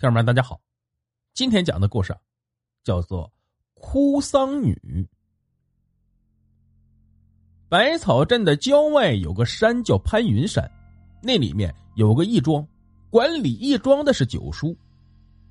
[0.00, 0.58] 听众们，大家好，
[1.34, 2.16] 今天讲的故事
[2.82, 3.26] 叫做
[3.74, 4.72] 《哭丧女》。
[7.68, 10.66] 百草镇的郊外有个山叫潘云山，
[11.22, 12.66] 那里面有个义庄，
[13.10, 14.74] 管理义庄的是九叔。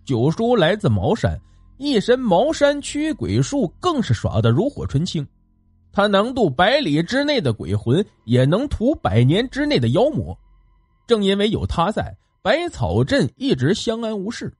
[0.04, 1.40] 九叔来自茅山，
[1.78, 5.24] 一身茅山驱鬼术更是耍得炉火纯青。
[5.92, 10.36] 他能渡百里之内的鬼魂，也能屠百年之内的妖魔。
[11.06, 12.18] 正因为有他在。
[12.42, 14.54] 百草镇一直相安无事。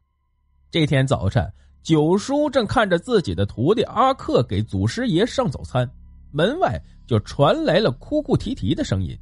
[0.70, 1.50] 这天早晨，
[1.82, 5.90] 九叔正看着自己的徒弟阿克给祖师爷上早餐，
[6.32, 9.18] 门外就传来了哭哭啼啼的声音，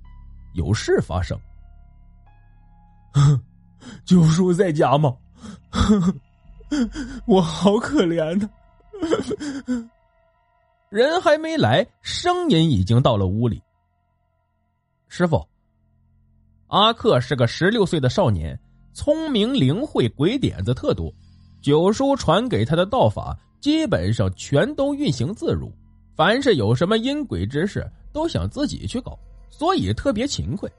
[0.55, 1.39] 有事发生。
[4.03, 5.15] 九叔在家吗？
[7.27, 8.49] 我好可怜呐！
[10.89, 13.61] 人还没来，声音已经到了屋里。
[15.07, 15.47] 师傅。
[16.67, 18.59] 阿克是个十六岁的少年，
[18.93, 21.13] 聪明灵慧，鬼点子特多。
[21.61, 25.71] 九叔传给他的道法，基本上全都运行自如。
[26.13, 29.17] 凡是有什么阴鬼之事，都想自己去搞，
[29.49, 30.69] 所以特别勤快。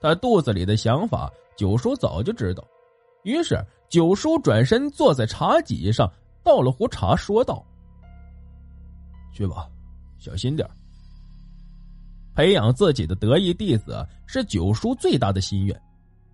[0.00, 2.64] 他肚子里的想法，九叔早就知道。
[3.24, 6.10] 于是，九叔转身坐在茶几上，
[6.42, 7.62] 倒了壶茶，说道
[9.34, 9.68] ：“去吧，
[10.18, 10.66] 小心点
[12.34, 15.80] 培养自己的得意弟子是九叔最大的心愿。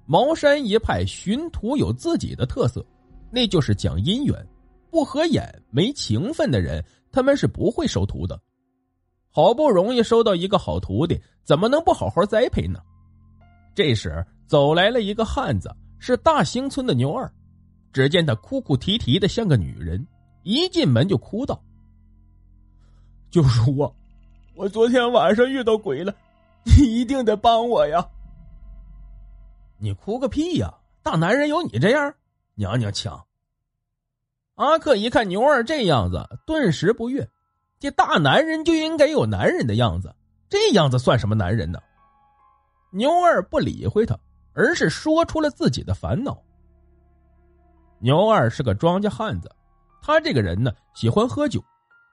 [0.06, 2.84] 茅山一派寻徒有自己的特色，
[3.31, 4.47] 那就是讲姻缘。
[4.91, 8.41] 不合眼、没情分的人，他们是不会收徒的。
[9.31, 12.81] 好不容易收到一个好徒弟，怎么能不好好栽培呢？
[13.73, 17.33] 这时走来了一个汉子，是大兴村的牛二。
[17.93, 20.05] 只见他哭哭啼啼的，像个女人，
[20.43, 21.62] 一进门就哭道
[23.31, 23.93] ：“九叔啊！”
[24.61, 26.14] 我昨天晚上遇到鬼了，
[26.64, 28.06] 你一定得帮我呀！
[29.78, 30.75] 你哭个屁呀！
[31.03, 32.14] 大男人有你这样？
[32.56, 33.25] 娘娘腔！
[34.56, 37.27] 阿克一看牛二这样子，顿时不悦。
[37.78, 40.15] 这大男人就应该有男人的样子，
[40.50, 41.81] 这样子算什么男人呢？
[42.91, 44.15] 牛二不理会他，
[44.53, 46.37] 而是说出了自己的烦恼。
[47.98, 49.50] 牛二是个庄稼汉子，
[50.03, 51.65] 他这个人呢，喜欢喝酒，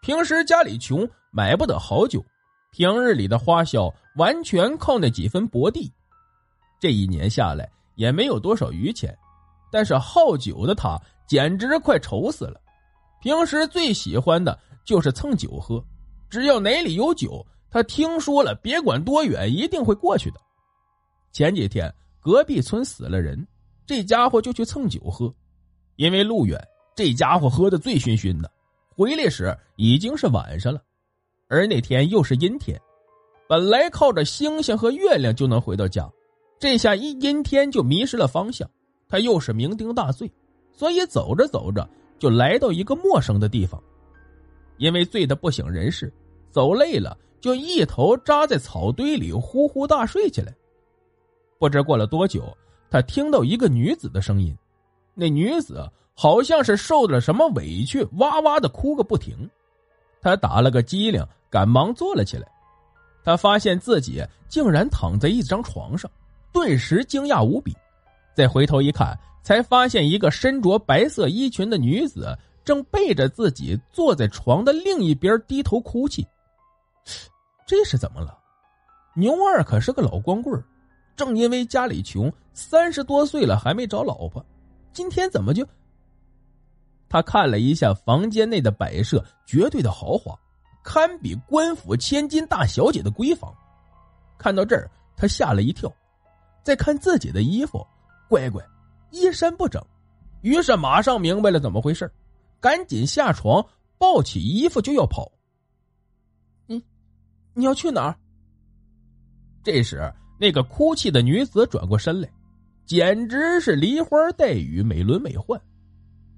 [0.01, 2.23] 平时家里穷，买不得好酒。
[2.71, 5.91] 平日里的花销完全靠那几分薄地，
[6.79, 9.17] 这一年下来也没有多少余钱，
[9.71, 12.61] 但是好酒的他简直快愁死了。
[13.19, 15.83] 平时最喜欢的就是蹭酒喝，
[16.29, 20.39] 只要哪里有酒，他听说了，别管多远，一定会过去的。
[21.31, 23.45] 前几天隔壁村死了人，
[23.85, 25.33] 这家伙就去蹭酒喝，
[25.95, 26.61] 因为路远，
[26.95, 28.51] 这家伙喝的醉醺醺的，
[28.95, 30.81] 回来时已经是晚上了。
[31.47, 32.79] 而那天又是阴天，
[33.47, 36.09] 本来靠着星星和月亮就能回到家，
[36.59, 38.69] 这下一阴天就迷失了方向。
[39.09, 40.29] 他又是酩酊大醉，
[40.73, 43.81] 所以走着走着就来到一个陌生的地方。
[44.77, 46.11] 因为醉得不省人事，
[46.51, 50.53] 走累了就一头扎在草堆里呼呼大睡起来。
[51.57, 52.55] 不知过了多久，
[52.91, 54.53] 他听到一个女子的声音，
[55.15, 59.49] 那女子好像是受了什么委屈，哇哇的哭个不停。
[60.21, 61.25] 他打了个激灵。
[61.49, 62.45] 赶忙坐了起来，
[63.23, 66.11] 他发现自己竟然躺在一张床上，
[66.51, 67.73] 顿时惊讶无比。
[68.35, 76.27] 再回头一看，才发现一个身着白色衣裙的女子正背着自己坐在床的另一边低头哭泣。
[77.65, 78.37] 这是怎么了？
[79.15, 80.61] 牛二可是个老光棍
[81.15, 84.45] 正因为家里穷，三十多岁了还没找老婆，
[84.91, 85.65] 今天怎么就……
[87.09, 90.37] 他看了一下房间内的摆设，绝对的豪华。
[90.83, 93.53] 堪比官府千金大小姐的闺房，
[94.37, 95.91] 看到这儿，他吓了一跳。
[96.63, 97.85] 再看自己的衣服，
[98.29, 98.63] 乖乖，
[99.11, 99.85] 衣衫不整。
[100.41, 102.09] 于是马上明白了怎么回事
[102.61, 103.65] 赶紧下床，
[103.97, 105.29] 抱起衣服就要跑。
[106.65, 106.81] 你，
[107.53, 108.15] 你要去哪儿？
[109.63, 112.29] 这时，那个哭泣的女子转过身来，
[112.85, 115.59] 简直是梨花带雨，美轮美奂。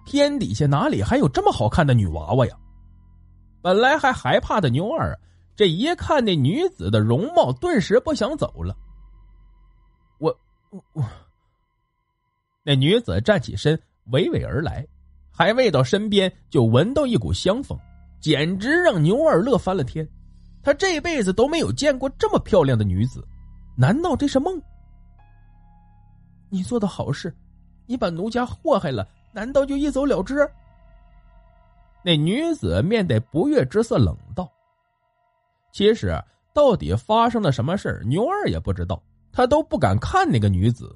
[0.10, 2.58] 天底下哪里还有这么好看的女娃娃呀？
[3.62, 5.16] 本来还害怕的牛二，
[5.56, 8.76] 这一看那女子的容貌，顿时不想走了。
[10.18, 10.36] 我
[10.72, 11.04] 我我，
[12.64, 13.80] 那女子站起身，
[14.10, 14.84] 娓娓而来，
[15.30, 17.78] 还未到身边，就闻到一股香风，
[18.20, 20.10] 简直让牛二乐翻了天。
[20.64, 23.24] 他这辈子都没有见过这么漂亮的女子，
[23.78, 24.60] 难道这是梦？
[26.50, 27.32] 你做的好事，
[27.86, 30.50] 你把奴家祸害了，难道就一走了之？
[32.04, 34.50] 那女子面带不悦之色，冷道
[35.74, 36.18] ：“其实
[36.54, 40.96] 到底发生了什么事牛二也不知道，他都不敢看那个女子。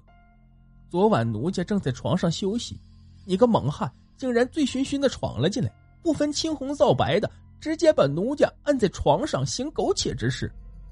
[0.89, 2.80] 昨晚奴家正在床上休息，
[3.25, 5.71] 你个猛汉，竟然醉醺醺的闯了进来，
[6.01, 7.29] 不分青红皂白的，
[7.59, 10.51] 直接把奴家按在床上行苟且之事。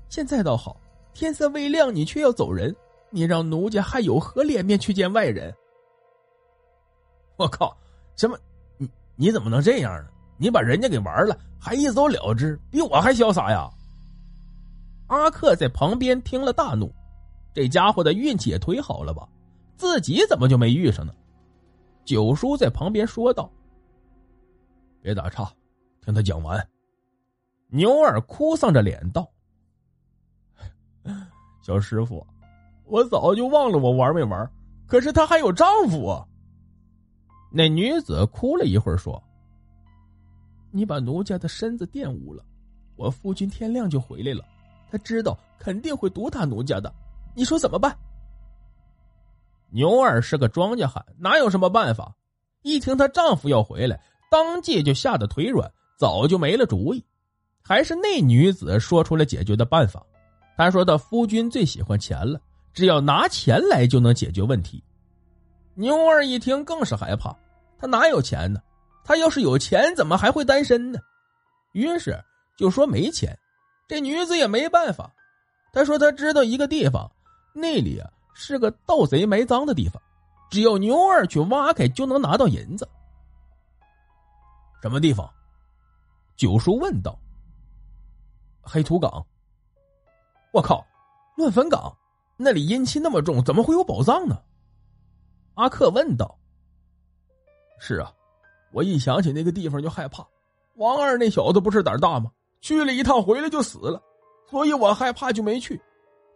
[0.10, 0.76] 现在倒好，
[1.14, 2.76] 天色未亮，你却要走人，
[3.10, 5.54] 你让奴家还有何脸面去见外人？
[7.42, 7.76] 我靠！
[8.16, 8.38] 什么？
[8.78, 10.10] 你你怎么能这样呢？
[10.38, 13.70] 你把人家给玩了，还一走了之，比我还潇洒呀！
[15.08, 16.94] 阿克在旁边听了大怒，
[17.54, 19.28] 这家伙的运气也忒好了吧？
[19.76, 21.14] 自己怎么就没遇上呢？
[22.06, 23.52] 九叔在旁边说道
[25.02, 25.52] ：“别打岔，
[26.04, 26.68] 听他讲完。”
[27.70, 29.30] 牛二哭丧着脸道
[31.62, 32.26] ：“小师傅，
[32.86, 34.50] 我早就忘了我玩没玩，
[34.88, 36.28] 可是她还有丈夫啊。”
[37.52, 39.22] 那女子哭了一会儿说。
[40.72, 42.44] 你把奴家的身子玷污了，
[42.96, 44.46] 我夫君天亮就回来了，
[44.90, 46.94] 他知道肯定会毒打奴家的，
[47.36, 47.94] 你说怎么办？
[49.70, 52.16] 牛二是个庄稼汉，哪有什么办法？
[52.62, 57.04] 一听她丈夫要回来，当即就吓得腿软，早就没了主意。
[57.62, 60.06] 还是那女子说出了解决的办法。
[60.58, 62.40] 她说：“她夫君最喜欢钱了，
[62.74, 64.84] 只要拿钱来就能解决问题。”
[65.76, 67.36] 牛二一听更是害怕，
[67.78, 68.62] 他哪有钱呢？
[69.04, 71.00] 他要是有钱，怎么还会单身呢？
[71.72, 72.22] 于是
[72.58, 73.38] 就说没钱。
[73.88, 75.12] 这女子也没办法。
[75.74, 77.10] 她说她知道一个地方，
[77.54, 80.02] 那里啊是个盗贼埋赃的地方，
[80.50, 82.88] 只要牛二去挖开，就能拿到银子。
[84.82, 85.30] 什么地方？
[86.38, 87.18] 九叔问道。
[88.62, 89.26] 黑土岗。
[90.52, 90.86] 我靠，
[91.38, 91.92] 乱坟岗，
[92.38, 94.38] 那里阴气那么重，怎么会有宝藏呢？
[95.62, 96.38] 阿克问道。
[97.80, 98.12] 是啊。
[98.74, 100.26] 我一想起那个地方就害怕，
[100.78, 102.32] 王二那小子不是胆大吗？
[102.62, 104.02] 去了一趟回来就死了，
[104.50, 105.80] 所以我害怕就没去。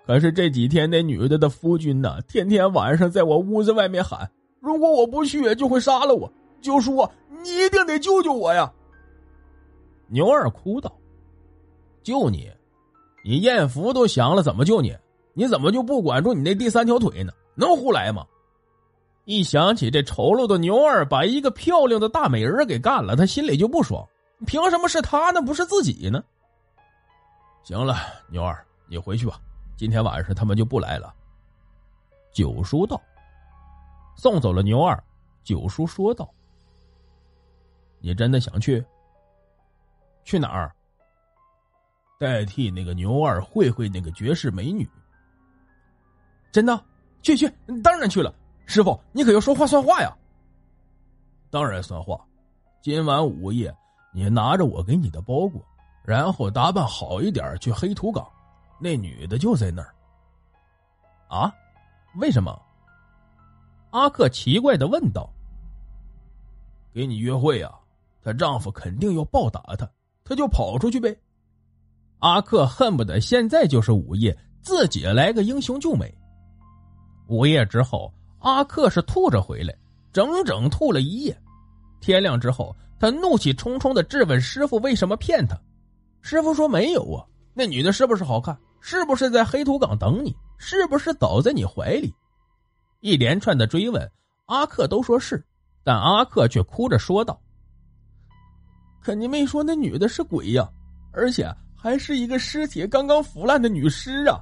[0.06, 4.30] 可是这几天那女的的夫君呢，天天晚上在我屋子外面喊，
[4.60, 6.30] 如果我不去就会杀了我，
[6.62, 7.10] 就说
[7.42, 8.70] 你一定得救救我呀。
[10.08, 10.94] 牛二哭道
[12.04, 12.52] ：“救你？
[13.24, 14.94] 你艳福都降了，怎么救你？
[15.34, 17.32] 你怎么就不管住你那第三条腿呢？
[17.56, 18.26] 能胡来吗？”
[19.26, 24.08] 一想起这丑陋的牛二把一个漂亮的大美人给干了，他心里就不爽。
[24.46, 25.42] 凭什么是他呢？
[25.42, 26.24] 不是自己呢？
[27.64, 27.96] 行了，
[28.30, 29.42] 牛二，你回去吧。
[29.76, 31.14] 今天晚上他们就不来了。
[32.32, 33.02] 九叔道。
[34.16, 35.04] 送走了牛二，
[35.44, 36.30] 九叔说道
[38.00, 38.82] ：“你真的想去？
[40.24, 40.74] 去哪儿？
[42.20, 44.88] 代替那个牛二会会那个绝世美女？
[46.52, 46.80] 真的？
[47.24, 47.52] 去去，
[47.84, 48.34] 当然去了。”
[48.66, 50.12] 师傅，你可要说话算话呀！
[51.50, 52.20] 当然算话。
[52.82, 53.74] 今晚午夜，
[54.14, 55.64] 你拿着我给你的包裹，
[56.04, 58.28] 然后打扮好一点去黑土岗，
[58.80, 59.94] 那女的就在那儿。
[61.28, 61.54] 啊？
[62.18, 62.60] 为什么？
[63.92, 65.30] 阿克奇怪的问道。
[66.94, 67.80] 给你约会啊！
[68.22, 69.90] 她丈夫肯定要暴打她，
[70.24, 71.16] 她就跑出去呗。
[72.20, 76.14] 阿克恨不得现在就是午夜，自己来个英雄救美。
[77.28, 78.12] 午夜之后。
[78.46, 79.76] 阿克是吐着回来，
[80.14, 81.36] 整整吐了一夜。
[82.00, 85.60] 天亮之后，他怒气冲冲的质问师傅：“为什么骗他？”
[86.22, 87.26] 师傅说：“没有啊，
[87.56, 88.56] 那女的是不是好看？
[88.82, 90.36] 是不是在黑土岗等你？
[90.60, 92.14] 是不是倒在你怀里？”
[93.02, 94.12] 一连串的追问，
[94.46, 95.44] 阿克都说是，
[95.84, 97.42] 但阿克却哭着说道
[99.02, 100.70] ：“可你没说那女的是鬼呀，
[101.12, 104.40] 而且还是一个尸体刚刚腐烂的女尸啊！”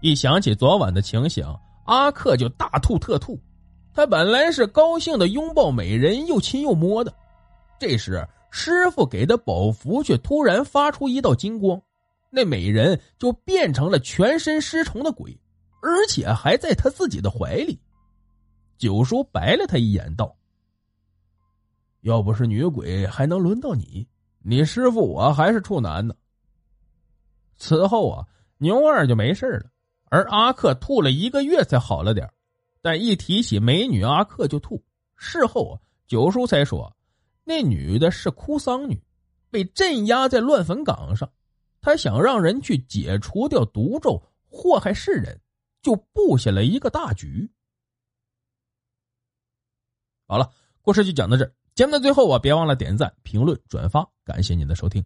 [0.00, 1.46] 一想起昨晚的情形。
[1.92, 3.38] 阿克就大吐特吐，
[3.92, 7.12] 他本来是高兴的拥抱美人，又亲又摸的。
[7.78, 11.82] 这时，师傅给的宝符却突然发出一道金光，
[12.30, 15.38] 那美人就变成了全身尸虫的鬼，
[15.82, 17.78] 而且还在他自己的怀里。
[18.78, 20.34] 九叔白了他一眼，道
[22.00, 24.08] ：“要不是女鬼，还能轮到你？
[24.42, 26.14] 你师傅我还是处男呢。”
[27.58, 29.66] 此后啊，牛二就没事了。
[30.12, 32.30] 而阿克吐了一个月才好了点
[32.82, 34.84] 但一提起美女阿克就吐。
[35.16, 36.94] 事后啊，九叔才说，
[37.44, 39.02] 那女的是哭丧女，
[39.48, 41.32] 被镇压在乱坟岗上。
[41.80, 45.40] 他想让人去解除掉毒咒，祸害世人，
[45.80, 47.50] 就布下了一个大局。
[50.28, 50.52] 好了，
[50.82, 51.54] 故事就讲到这儿。
[51.74, 55.02] 节目的最后啊，别忘了点赞、评论、转发，感谢您的收听。